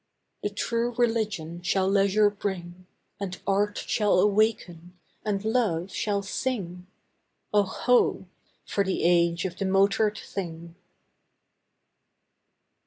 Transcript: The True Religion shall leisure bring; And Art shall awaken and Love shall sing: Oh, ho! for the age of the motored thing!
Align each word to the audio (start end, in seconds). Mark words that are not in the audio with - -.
The 0.41 0.49
True 0.49 0.93
Religion 0.93 1.61
shall 1.61 1.87
leisure 1.87 2.31
bring; 2.31 2.87
And 3.19 3.39
Art 3.45 3.77
shall 3.77 4.19
awaken 4.19 4.97
and 5.23 5.45
Love 5.45 5.91
shall 5.91 6.23
sing: 6.23 6.87
Oh, 7.53 7.61
ho! 7.61 8.25
for 8.65 8.83
the 8.83 9.03
age 9.03 9.45
of 9.45 9.59
the 9.59 9.65
motored 9.65 10.17
thing! 10.17 10.73